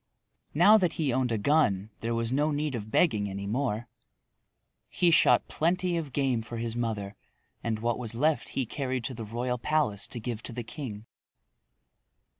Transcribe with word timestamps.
Now 0.55 0.79
that 0.79 0.93
he 0.93 1.13
owned 1.13 1.31
a 1.31 1.37
gun 1.37 1.91
there 1.99 2.15
was 2.15 2.31
no 2.31 2.49
need 2.49 2.73
of 2.73 2.89
begging 2.89 3.29
any 3.29 3.45
more. 3.45 3.87
He 4.89 5.11
shot 5.11 5.47
plenty 5.47 5.95
of 5.95 6.11
game 6.11 6.41
for 6.41 6.57
his 6.57 6.75
mother 6.75 7.15
and 7.63 7.77
what 7.77 7.99
was 7.99 8.15
left 8.15 8.49
he 8.57 8.65
carried 8.65 9.03
to 9.03 9.13
the 9.13 9.25
royal 9.25 9.59
palace 9.59 10.07
to 10.07 10.19
give 10.19 10.41
to 10.41 10.53
the 10.53 10.63
king. 10.63 11.05